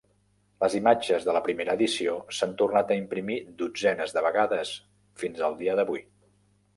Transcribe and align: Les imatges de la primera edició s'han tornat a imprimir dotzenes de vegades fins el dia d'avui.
Les 0.61 0.75
imatges 0.77 1.25
de 1.27 1.33
la 1.35 1.41
primera 1.47 1.75
edició 1.79 2.15
s'han 2.37 2.55
tornat 2.61 2.93
a 2.95 2.97
imprimir 3.01 3.37
dotzenes 3.59 4.15
de 4.15 4.23
vegades 4.29 4.73
fins 5.25 5.45
el 5.49 5.55
dia 5.61 5.77
d'avui. 5.81 6.03